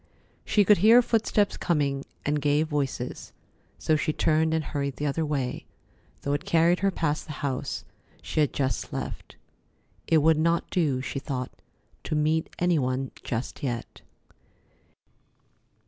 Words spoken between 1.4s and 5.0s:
coming, and gay voices, so she turned and hurried